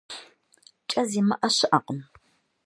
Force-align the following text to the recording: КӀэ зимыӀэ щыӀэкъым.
КӀэ 0.89 1.01
зимыӀэ 1.09 1.49
щыӀэкъым. 1.55 1.99